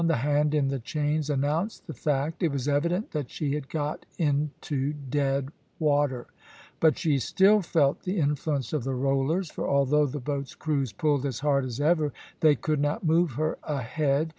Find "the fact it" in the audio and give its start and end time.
1.85-2.47